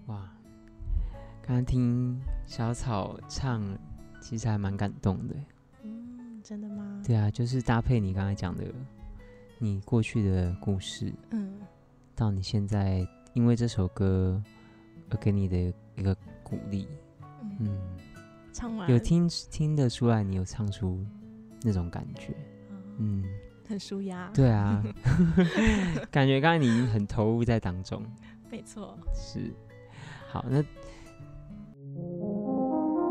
[0.06, 0.28] 哇，
[1.42, 3.62] 刚刚听小草唱，
[4.20, 5.34] 其实还蛮感动的。
[5.84, 7.02] 嗯，真的吗？
[7.06, 8.64] 对啊，就是搭配你刚才讲的，
[9.58, 11.52] 你过去的故事，嗯，
[12.14, 14.42] 到你现在因为这首歌
[15.10, 15.56] 而给你的
[15.96, 16.86] 一个鼓励，
[17.42, 17.78] 嗯，嗯，
[18.52, 21.04] 唱完有听听得出来，你有唱出
[21.62, 22.34] 那种感觉，
[22.98, 23.24] 嗯，嗯，
[23.68, 24.82] 很舒压。，对啊，
[26.10, 28.02] 感觉刚才你已经很投入在当中，
[28.50, 28.98] 没错。
[29.14, 29.52] 是。
[30.28, 30.62] 好，那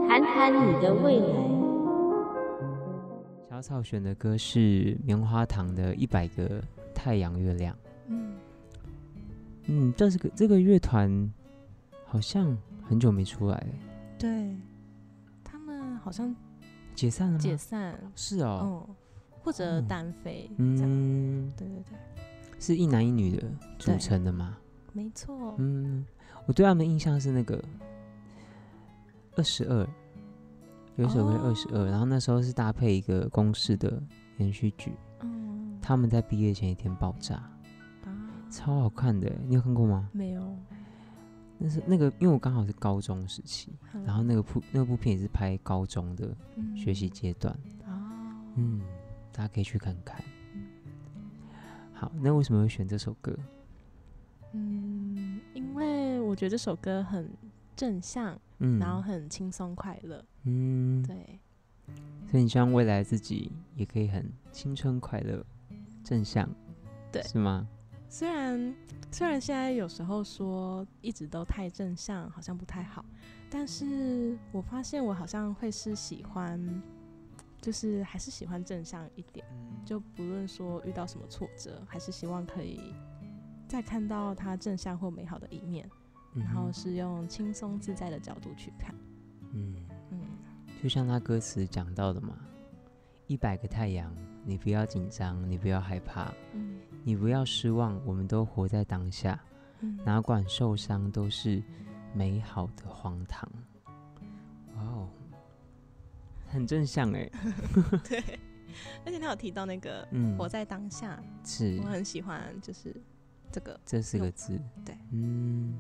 [0.08, 1.62] 谈谈你的未来。
[3.50, 6.64] 小草选的歌是棉花糖的《一百个
[6.96, 7.76] 太阳月亮》。
[8.08, 8.34] 嗯，
[9.66, 11.32] 嗯，这是个这个乐团
[12.06, 13.68] 好像很久没出来了，
[14.18, 14.56] 对，
[15.44, 16.36] 他们好像
[16.96, 17.40] 解散了吗？
[17.40, 18.96] 解散，是哦，嗯，
[19.44, 21.98] 或者哦单飞，嗯，对对对，
[22.60, 23.44] 是一男一女的
[23.80, 24.58] 组成的吗？
[24.94, 25.56] 没错。
[25.58, 26.06] 嗯，
[26.46, 27.64] 我对他们的印象是那个
[29.36, 29.88] 二十二，
[30.98, 34.02] 有一首歌二十二，哦然后那时候是搭配一个公式的
[34.38, 37.52] 连续剧，嗯，他们在毕业前一天爆炸，啊，
[38.52, 40.10] 超好看的，你有看过吗？
[40.12, 40.56] 没有。
[41.58, 46.36] 那是那个，因为我刚好是高中时期，嗯然后那个部那部片也是拍高中的
[46.76, 47.54] 学习阶段，
[47.86, 47.94] 哦，
[48.56, 48.82] 嗯，
[49.32, 50.20] 大家可以去看看
[50.56, 50.64] 嗯。
[51.94, 53.38] 好，那为什么会选这首歌？
[54.54, 57.30] 嗯，因为我觉得这首歌很
[57.76, 60.26] 正向，嗯，然后很轻松快乐。
[60.46, 61.40] 嗯，对，
[62.28, 65.46] 所以你希望未来自己也可以很青春快乐、
[66.04, 66.50] 正向，
[67.12, 67.68] 对是吗？
[68.12, 68.76] 虽然
[69.10, 73.06] 虽然现在有时候说一直都太正向，好像不太好，
[73.50, 76.60] 但是我发现我好像会是喜欢，
[77.62, 79.46] 就是还是喜欢正向一点。
[79.54, 82.94] 嗯，就不论说遇到什么挫折，还是希望可以
[83.66, 85.90] 再看到它正向或美好的一面，
[86.34, 88.94] 嗯然后是用轻松自在的角度去看。
[89.54, 89.74] 嗯，
[90.10, 90.20] 嗯，
[90.84, 92.38] 就像他歌词讲到的嘛，
[93.28, 99.40] 一百个太阳，你不要紧张，你不要害怕，嗯你不要失望，我们都活在当下，
[99.80, 101.62] 嗯，哪管受伤都是
[102.14, 103.50] 美好的荒唐。
[104.76, 105.10] 哇哦，
[106.48, 107.30] 很正向哎
[108.08, 108.24] 对，
[109.06, 112.96] 而且他有提到那个嗯，活在当下，是我很喜欢，就是
[113.52, 115.74] 这个，这四个字，对，嗯，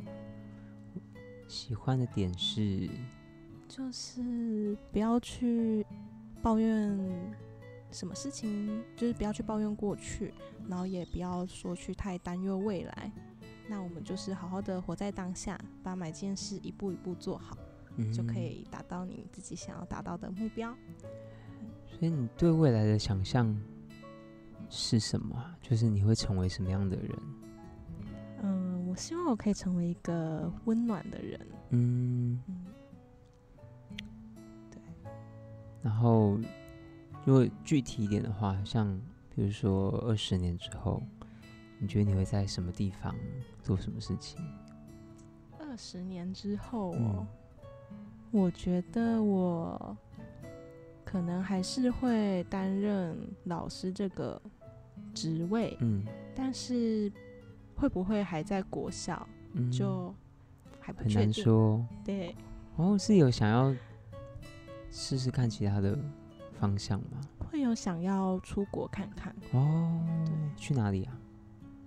[1.48, 2.90] 喜欢的点是，
[3.68, 5.86] 就是不要去
[6.42, 6.98] 抱怨
[7.92, 10.34] 什么事情，就是不要去抱怨过去，
[10.68, 13.12] 然后也不要说去太担忧未来。
[13.68, 17.58] 那我们就是好好的活在当下，把每件事一步一步做好，
[17.98, 18.40] 嗯就可。
[18.40, 20.76] 以达到你自己想要达到的目标。
[21.86, 23.56] 所以你对未来的想象
[24.70, 25.58] 是什么啊？
[25.62, 27.18] 就是你会成为什么样的人？
[28.44, 31.40] 嗯，我希望我可以成为一个温暖的人。
[31.70, 32.66] 嗯，嗯，
[34.72, 34.82] 对，
[35.84, 36.38] 然后
[37.26, 39.00] 如果具体一点的话，像
[39.36, 41.02] 比如说二十年之后，
[41.80, 43.16] 你觉得你会在什么地方
[43.62, 44.40] 做什么事情？
[45.60, 47.28] 二十年之后嗯哦，
[48.32, 49.98] 我觉得我
[51.06, 54.42] 可能还是会担任老师这个
[55.14, 56.04] 职位，嗯
[56.36, 57.12] 但是
[57.76, 60.14] 会不会还在国校，嗯，就
[60.80, 61.32] 还不很难。
[61.32, 61.86] 说。
[62.04, 62.36] 对，
[62.76, 63.74] 哦，是有想要
[64.90, 65.98] 试试看其他的
[66.62, 67.20] 方向吗？
[67.52, 69.36] 会有想要出国看看。
[69.54, 71.18] 哦，对去哪里啊？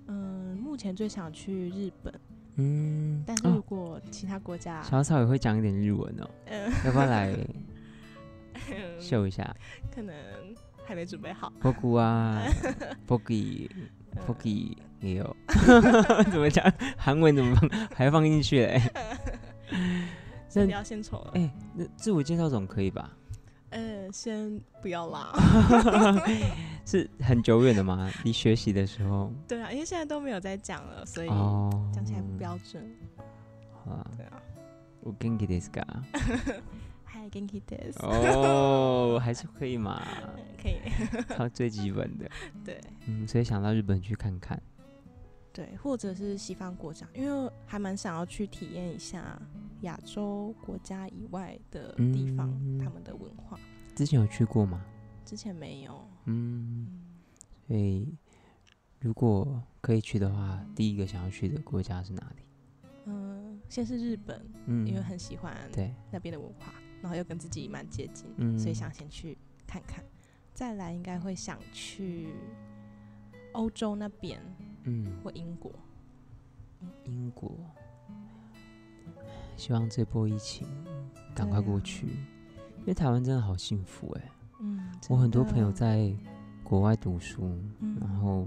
[0.09, 2.13] 嗯，目前最想去日本，
[2.57, 7.33] 嗯，但是如哦，果其他国家，小草也会讲一点日文哦，嗯，要不要来
[8.99, 9.55] 秀一下？
[9.95, 10.13] 可能
[10.85, 11.53] 还没准备好。
[11.61, 12.43] 波古啊，
[13.07, 13.89] 波吉，嗯
[14.27, 15.37] 波吉也有，
[16.31, 16.65] 怎么讲？
[16.99, 17.71] 韩文怎么放？
[17.95, 18.81] 还放进去嘞？
[20.49, 21.33] 先不要献丑了。
[21.35, 23.11] 哎、那自我介绍总可以吧？
[24.04, 25.32] 呃，先不要啦。
[26.86, 28.12] 是很久远的吗？
[28.26, 29.32] 你学习的时候？
[29.48, 32.84] 对啊，因为现在都没有在讲了，所以哦，讲起来不标准。
[33.72, 34.12] 好啊。
[34.18, 34.42] 对啊。
[35.02, 35.84] 我跟 g ですか？
[37.06, 37.94] 嗨 g e n k i des。
[38.00, 40.02] 哦，还是可以嘛，
[40.62, 40.76] 可以。
[41.30, 42.30] 靠最基本的。
[42.66, 44.62] 对嗯，所以想到日本去看看。
[45.54, 49.42] 对，或者是西方国家，因为还蛮想要去体验一下
[49.82, 53.58] 亚洲国家以外的地方，嗯他们的文化。
[53.95, 54.85] 之前有去过吗？
[55.25, 56.09] 之前没有。
[56.25, 57.01] 嗯，嗯，
[57.67, 58.15] 所以
[59.01, 62.43] 如果可以去的话，第一个想要去的国家是哪里？
[63.07, 70.03] 嗯，先是日本，嗯，因为很喜欢对，那边的文化，然后又跟自己蛮接近，嗯所以想先去看看。
[70.53, 72.29] 再来应该会想去
[73.53, 74.41] 欧洲那边
[74.85, 75.73] 嗯，或英国。
[77.05, 77.59] 英国，
[79.57, 80.69] 希望这波疫情
[81.35, 82.07] 赶快过去，
[82.85, 86.15] 因为台湾真的好幸福哎、嗯，我很多朋友，在
[86.63, 87.97] 国外读书，嗯。
[87.99, 88.47] 然后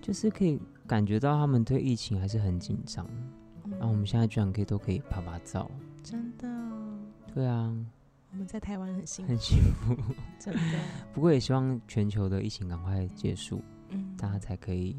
[0.00, 3.04] 就是可以感觉到他们对疫情还是很紧张，
[3.72, 5.68] 然后我们嗯现在居然可以都可以拍拍照，
[6.02, 6.48] 真的，
[7.34, 7.74] 对啊，
[8.30, 10.14] 我们在台湾很幸很福，幸福。
[10.38, 10.78] 真的，
[11.12, 14.96] 不过也希望全球的疫情赶快结束，嗯，大家才可以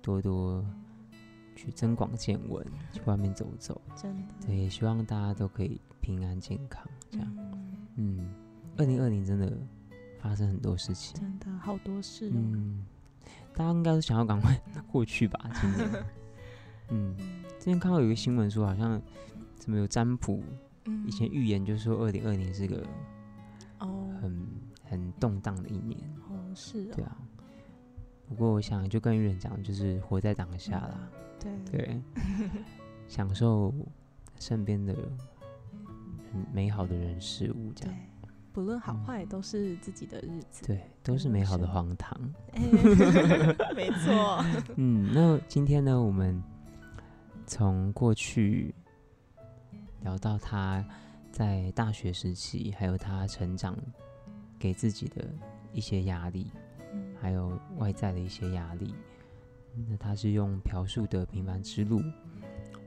[0.00, 0.64] 多多
[1.64, 3.80] 去增广见闻，去外面走走。
[3.94, 6.84] 真的，对，也希望大家都可以平安健康。
[7.08, 8.34] 这样，嗯，嗯，
[8.76, 9.56] 二零二零真的
[10.18, 12.84] 发生很多事情，真的好多事哦，嗯，
[13.54, 15.88] 大家应该是想要赶快 过去吧，今年。
[16.88, 19.00] 嗯， 嗯之前看到有一个新闻说，好像
[19.54, 20.42] 怎么有占卜，
[20.86, 22.84] 嗯以前预言就说二零二零是个
[23.78, 24.46] 哦，很
[24.82, 25.96] 很动荡的一年。
[26.28, 27.16] 哦是哦，对啊，
[28.28, 31.08] 不过我想就跟玉人讲，就是活在当下啦，
[31.42, 31.84] 对。
[31.84, 32.00] 对，
[33.08, 33.74] 享受
[34.38, 34.94] 身边的
[36.32, 37.94] 很美好的人事物，这样，
[38.52, 42.18] 不论好嗯坏都是自己的日子，对，都是美好的荒唐。
[42.52, 42.62] 哎
[43.74, 44.44] 没错，
[44.76, 46.42] 嗯，那今天呢，我们
[47.46, 48.74] 从过去
[50.00, 50.84] 聊到他
[51.30, 53.76] 在大学时期，还有他成长
[54.58, 55.24] 给自己的
[55.72, 56.50] 一些压力，
[56.92, 57.14] 嗯。
[57.20, 58.94] 还有外在的一些压力。
[59.88, 62.00] 那他是用朴树的平凡之路，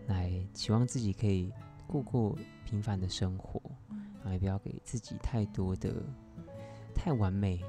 [0.07, 1.51] 来期望自己可以
[1.87, 6.03] 过过平凡的生活，然后也不要给自己太多的
[6.93, 7.63] 太完美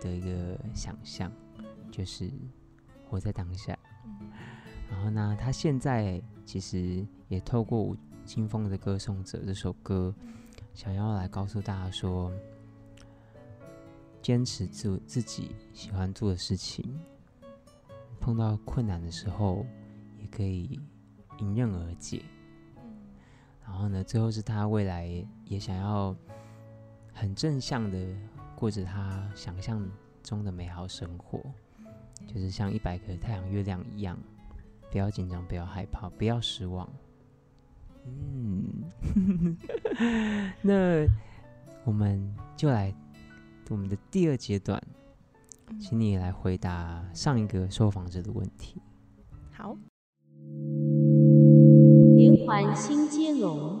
[0.00, 1.32] 的一个想象，
[1.90, 2.30] 就是
[3.08, 3.78] 活在当下。
[4.04, 4.30] 嗯
[4.90, 7.96] 然后呢，他现在其实也透过
[8.26, 10.12] 清风的《歌颂者》这首歌，
[10.74, 12.32] 想要来告诉大家说，
[14.20, 17.00] 坚持做自己喜欢做的事情，
[18.20, 19.66] 碰到困难的时候
[20.18, 20.78] 也可以
[21.38, 22.22] 迎刃而解。
[22.76, 22.82] 嗯
[23.64, 25.06] 然后呢，最后是他未来
[25.44, 26.14] 也想要
[27.12, 27.98] 很正向的
[28.56, 29.88] 过着他想象
[30.24, 31.40] 中的美好生活，
[32.26, 34.18] 就是像一百个太阳、月亮一样，
[34.90, 36.88] 不要紧张，不要害怕，不要失望。
[38.04, 38.84] 嗯，
[40.62, 41.06] 那
[41.84, 42.92] 我们就来
[43.68, 44.99] 我们的第二阶段，嗯
[45.78, 48.80] 请你来回答上一个受访者的问题。
[49.52, 49.76] 好，
[52.16, 53.78] 连环新接龙，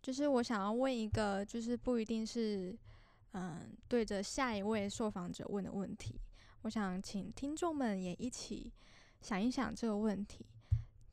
[0.00, 2.76] 就是我想要问一个，就是不一定是
[3.32, 6.20] 嗯对着下一位受访者问的问题。
[6.62, 8.72] 我想请听众们也一起
[9.20, 10.46] 想一想这个问题，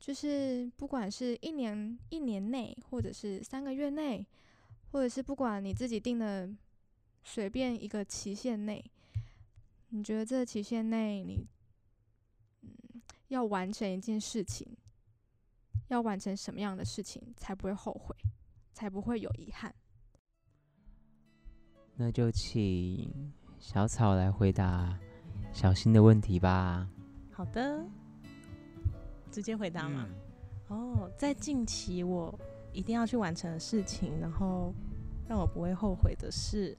[0.00, 4.26] 就是不管是一年一年内，或者是三个月内，
[4.94, 6.48] 或者是不管你自己定的
[7.24, 8.80] 随便一个期限内，
[9.88, 11.44] 你觉得这个期限内你
[12.62, 12.70] 嗯
[13.26, 14.64] 要完成一件事情，
[15.88, 18.14] 要完成什么样的事情才不会后悔？
[18.72, 19.74] 才不会有遗憾。
[21.96, 24.96] 那就请小草来回答
[25.52, 26.88] 小新的问题吧。
[27.32, 27.84] 好的，
[29.32, 30.06] 直接回答吗？
[30.08, 30.14] 嗯
[30.68, 32.38] 哦，在近期我
[32.74, 34.74] 一定要去完成的事情，然后
[35.26, 36.76] 让我不会后悔的是，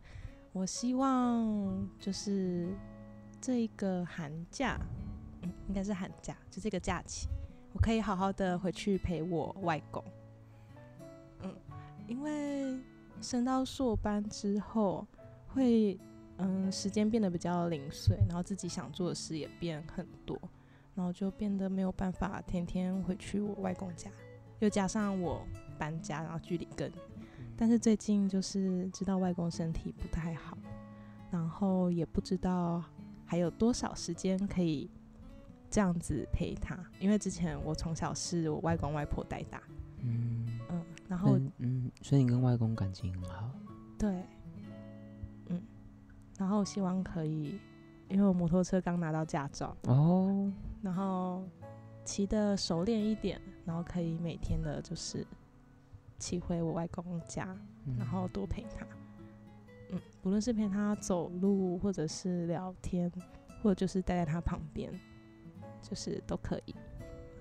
[0.52, 2.76] 我希望就是
[3.42, 4.80] 这个寒假，
[5.42, 7.28] 嗯，应该是寒假，就这个假期，
[7.74, 10.04] 我可以好好的回去陪我外公。
[11.42, 11.56] 嗯，
[12.08, 12.78] 因为
[13.22, 15.08] 升到硕班之后，
[15.48, 15.98] 会
[16.38, 20.38] 嗯时间变得比较零碎，然后自己想做的事也变很多。
[20.94, 24.10] 然后就变得没有办法天天回去我外公家，
[24.60, 25.46] 又加上我
[25.78, 26.98] 搬家，然后距离更远。
[27.58, 30.58] 但是最近就是知道外公身体不太好，
[31.32, 32.84] 然后也不知道
[33.26, 34.90] 还有多少时间可以
[35.70, 39.62] 这样子陪他，因为之前我从小是我外公外婆带大，
[40.02, 43.50] 嗯，嗯，然后嗯，所以你跟外公感情很好。
[43.98, 44.22] 对，
[45.48, 45.62] 嗯，
[46.38, 47.58] 然后希望可以，
[48.10, 51.42] 因为我摩托车刚拿到驾照，哦，然后
[52.04, 55.26] 骑的熟练一点，然后可以每天的就是
[56.18, 57.56] 骑回我外公家，
[57.86, 58.86] 嗯然后多陪他。
[59.92, 63.12] 嗯，无论是陪他走路，或者是聊天，
[63.62, 64.92] 或者就是待在他旁边，
[65.82, 66.76] 就是都可以。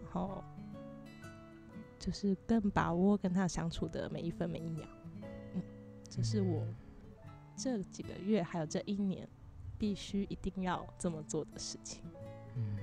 [0.03, 0.45] 然后
[1.99, 4.87] 就是更把握跟他相处的每一分每一秒。
[5.55, 5.62] 嗯，
[6.09, 6.66] 这是我
[7.57, 9.27] 这几个月还有这一年
[9.79, 12.03] 必须一定要这么做的事情。
[12.57, 12.77] 嗯，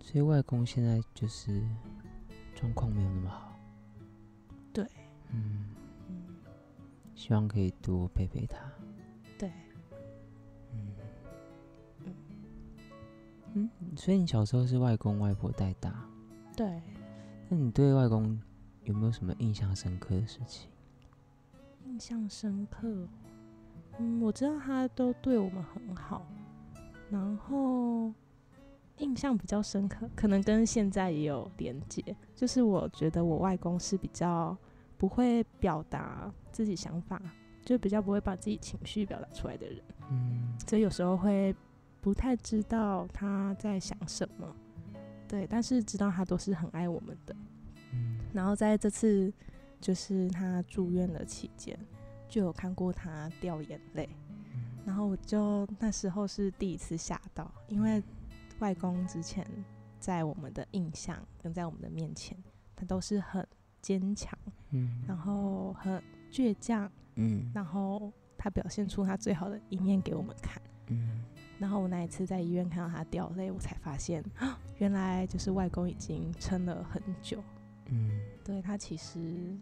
[0.00, 1.62] 所以外公现在就是
[2.56, 3.56] 状况没有那么好。
[4.72, 4.84] 对，
[5.30, 5.66] 嗯，
[6.08, 6.24] 嗯，
[7.14, 8.58] 希望可以多陪陪他。
[9.38, 9.48] 对。
[10.72, 10.94] 嗯
[13.54, 16.04] 嗯嗯，所以你小时候是外公外婆带大，
[16.56, 16.82] 对，
[17.48, 18.40] 那你对外公
[18.84, 20.68] 有没有什么印象深刻的事情？
[21.84, 23.06] 印象深刻。
[23.98, 26.26] 嗯，我知道他都对我们很好，
[27.08, 28.12] 然后
[28.98, 32.02] 印象比较深刻，可能跟现在也有连接。
[32.34, 34.56] 就是我觉得我外公是比较
[34.96, 37.20] 不会表达自己想法，
[37.64, 41.54] 就比较不会把自己情绪表达出来的人，嗯所以有时候会
[42.00, 44.54] 不太知道他在想什么。
[45.28, 47.34] 对，但是知道他都是很爱我们的。
[47.92, 49.32] 嗯然后在这次
[49.80, 51.78] 就是他住院的期间，
[52.28, 54.08] 就有看过他掉眼泪，
[54.84, 58.02] 然后我就那时候是第一次吓到，因为
[58.60, 59.46] 外公之前
[59.98, 62.36] 在我们的印象跟在我们的面前，
[62.74, 63.46] 他都是很
[63.82, 64.38] 坚强，
[64.70, 65.02] 嗯。
[65.06, 67.50] 然后很倔强，嗯。
[67.54, 70.62] 然后他表现出他最好的一面给我们看。
[70.88, 71.22] 嗯。
[71.58, 77.42] 然后我那一次在医院看到他掉泪，我才发现，啊原来就是外公已经撑了很久，
[77.86, 78.20] 嗯。
[78.44, 79.56] 对他其实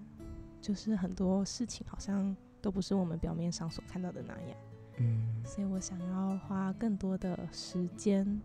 [0.61, 4.59] 就是很多事情好像都不是我们表面上所看到的那样，
[4.99, 5.43] 嗯。
[5.45, 8.41] 所以我想要花更多的时间，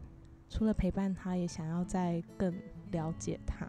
[0.50, 2.54] 除了陪伴他，也想要再更
[2.92, 3.66] 了解他。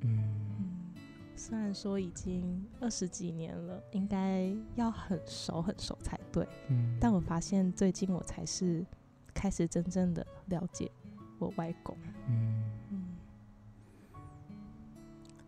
[0.00, 0.18] 嗯。
[0.58, 0.92] 嗯，
[1.36, 8.84] 虽然说已经二十几年了，应该要很熟很熟才对，嗯，但我发现最近我才是
[9.32, 10.90] 开始真正的了解
[11.38, 11.96] 我外公。
[12.28, 13.16] 嗯，嗯，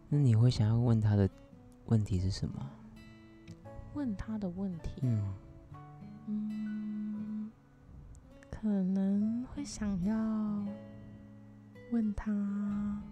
[0.09, 1.29] 那你会想要问他的
[1.87, 2.71] 问题是什么？
[3.95, 5.35] 问他的问题，嗯。
[6.29, 6.72] 嗯，
[8.63, 10.15] 可能会想要
[11.91, 13.03] 问他，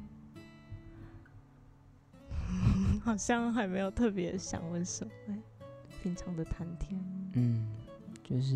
[3.02, 5.42] 好像还没有特别想问什么、欸。
[6.04, 6.98] 平常的谈天，
[7.32, 7.66] 嗯，
[8.22, 8.54] 就是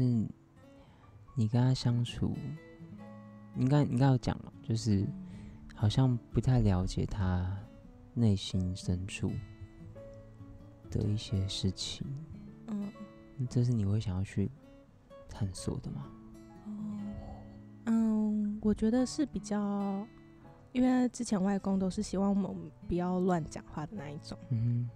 [1.34, 2.32] 你跟他相处，
[3.56, 5.04] 应该应该有讲了，就是
[5.74, 7.58] 好像不太了解他
[8.14, 9.32] 内心深处
[10.90, 12.06] 的一些事情，
[12.68, 12.90] 嗯，
[13.50, 14.48] 这是你会想要去
[15.28, 16.06] 探索的吗？
[17.86, 20.06] 嗯，我觉得是比较，
[20.72, 24.36] 因为之前外公都是希望我们不要乱讲话的那一种。
[24.50, 24.88] 嗯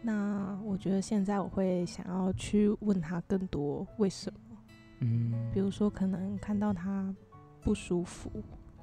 [0.00, 4.56] 那我觉得现在我会想要去问他更多为什么，
[5.00, 7.12] 嗯，比如说可能看到他
[7.60, 8.30] 不舒服，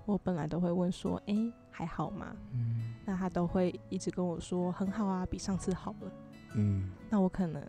[0.05, 2.35] 我本来都会问说，诶，还好吗？
[2.51, 6.11] 嗯那他都会一直跟我说很好啊，比上次好了。
[6.55, 7.65] 嗯那我可能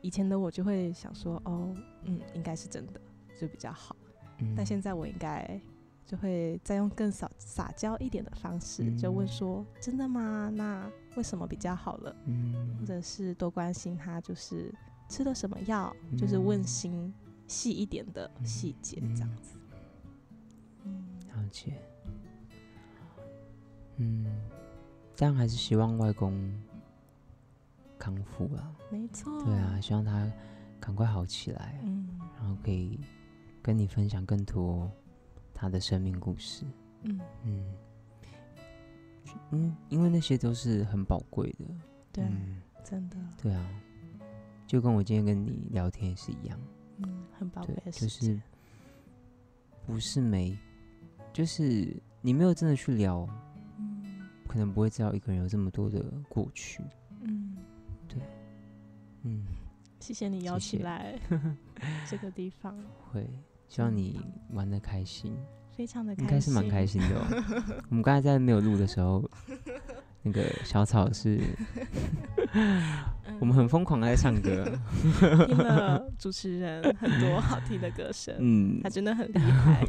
[0.00, 1.74] 以前的我就会想说，哦，
[2.04, 3.00] 嗯，应该是真的，
[3.40, 3.94] 就比较好。
[4.38, 5.60] 嗯，但现在我应该
[6.04, 10.50] 就会再用更撒撒娇一点的方式，就问嗯说，真的吗？
[10.54, 12.14] 那为什么比较好了？
[12.26, 14.72] 嗯或者是多关心他，就是
[15.08, 17.12] 吃了什么药，就是问心
[17.46, 19.58] 细一点的细节，这样子。
[20.84, 21.74] 嗯，了解。
[23.96, 24.26] 嗯，
[25.16, 26.52] 但还是希望外公
[27.98, 28.70] 康复啊。
[28.90, 29.42] 没错。
[29.42, 30.30] 对啊，，希望他
[30.78, 32.06] 赶快好起来，嗯
[32.38, 33.00] 然后可以
[33.66, 34.88] 跟你分享更多
[35.52, 36.64] 他的生命故事。
[37.02, 37.74] 嗯，嗯
[39.50, 41.64] 嗯，因为那些都是很宝贵的。
[42.12, 43.68] 对，嗯，真的，对啊，
[44.68, 46.56] 就跟我今天跟你聊天也是一样。
[46.98, 48.40] 嗯，很宝贵对，的就是。
[49.84, 50.56] 不是没，
[51.32, 53.28] 就是你没有真的去聊，
[53.78, 56.84] 嗯可能不会知道一个人有这么多的过去。
[57.20, 57.56] 嗯，
[58.06, 58.20] 对
[59.22, 59.44] 嗯，
[59.98, 61.18] 谢谢你邀谢谢请来
[62.08, 62.76] 这个地方，
[63.12, 63.28] 会，
[63.68, 65.36] 希望你玩的开心，
[65.76, 67.74] 非常的开心，应该是蛮开心的哦。
[67.90, 69.28] 我们刚才在没有录的时候，
[70.22, 71.40] 那个小草是，
[73.38, 74.64] 我们很疯狂的在唱歌，
[75.46, 78.80] 听了主持人很多好听的歌声，嗯。
[78.82, 79.86] 他，真的很厉害。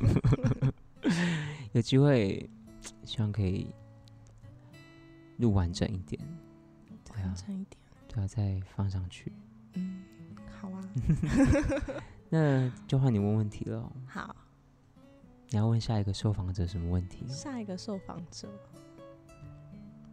[1.74, 2.50] 有机会，
[3.04, 3.70] 希望可以
[5.38, 6.20] 录完整一点，
[7.06, 9.32] 对啊完，整一点，对啊，再放上去。
[9.74, 10.02] 嗯，
[10.60, 10.82] 好啊，
[12.30, 14.36] 那就换你问问题了哦，好。
[15.50, 17.26] 你要问下一个受访者什么问题？
[17.30, 18.50] 下一个受访者，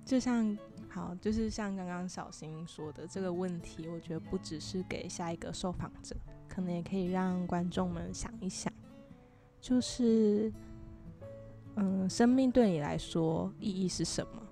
[0.04, 0.56] 就像
[0.88, 6.14] 好，就是像刚刚小新说的这个问题，我觉得不只是给下一个受访者，
[6.48, 8.72] 可能也可以让观众们想一想，
[9.60, 10.52] 就是，
[11.74, 14.42] 嗯，生命对你来说意义是什么？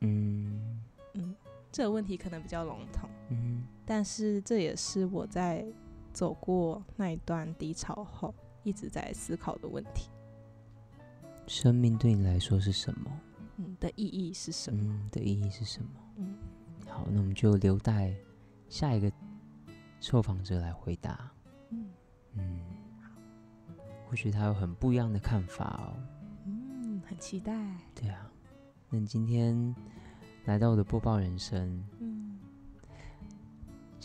[0.00, 0.78] 嗯
[1.14, 1.34] 嗯，
[1.72, 5.64] 这个问题可能比较笼统，嗯但是这也是我在
[6.16, 10.08] 走过那一段低潮后一直在思考的问题。
[11.46, 13.20] 生命对你来说是什么？
[13.58, 14.94] 嗯，的意义是什么？
[14.94, 15.90] 嗯的意义是什么？
[16.16, 16.34] 嗯
[16.88, 18.14] 好，那我们就留待
[18.70, 19.12] 下一个
[20.00, 21.30] 受访者来回答。
[21.68, 21.90] 嗯
[22.32, 22.60] 嗯，
[24.08, 25.92] 或许他有很不一样的看法哦。
[26.46, 27.52] 嗯，很期待。
[27.94, 28.32] 对啊，
[28.88, 29.74] 那你今天
[30.46, 31.60] 来到我的播报人生，
[31.95, 31.95] 嗯，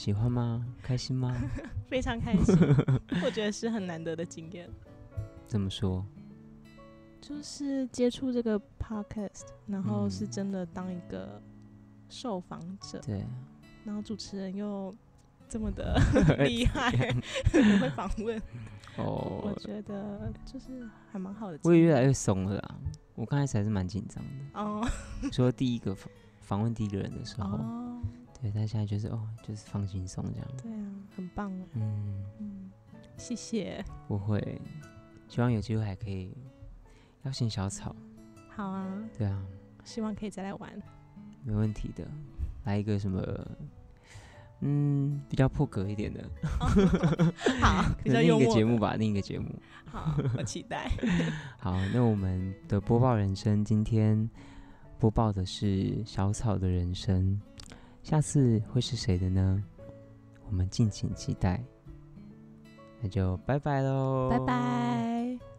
[0.02, 0.66] 喜欢吗？
[0.82, 1.32] 开心吗？
[1.86, 2.58] 非常开心，
[3.24, 4.68] 我觉得是很难得的经验，
[5.46, 6.04] 怎么说，
[7.22, 10.32] 就是接触这个 podcast，然后是嗯。
[10.32, 11.40] 真的当一个
[12.10, 13.24] 受访者，对，
[13.86, 14.92] 然后主持人又
[15.48, 15.96] 这么的
[16.48, 16.90] 厉害，
[17.54, 18.36] 很会访问，
[18.98, 19.42] 哦。
[19.44, 21.60] 我哦，觉得就是还蛮好的。
[21.64, 22.76] 我也越来越松了啦。
[23.14, 24.84] 我刚开始还是蛮紧张的，哦。
[25.32, 28.02] 说第一个访访问第一个人的时候，哦，
[28.42, 30.48] 对，但现在就是哦，就是放轻松这样。
[30.62, 32.72] 对啊，很棒啊，嗯，嗯，
[33.18, 34.60] 谢谢，不会，
[35.28, 36.36] 希望有机会还可以
[37.24, 37.96] 邀请小草。
[38.50, 38.88] 好啊，
[39.18, 39.46] 对啊，
[39.84, 40.82] 希望可以再来玩。
[41.44, 42.06] 没问题的。
[42.66, 43.24] 来一个什么，
[44.60, 46.24] 嗯，比较破格一点的，
[47.60, 49.48] 好， 比较另一个节目吧，另一个节目。
[49.86, 50.92] 好，我期待。
[51.58, 54.30] 好，那我们的播报人生今天
[55.00, 57.42] 播报的是小草的人生，
[58.04, 59.64] 下次会是谁的呢？
[60.48, 61.64] 我们敬请期待。
[63.02, 65.51] 那就拜拜喽，拜拜。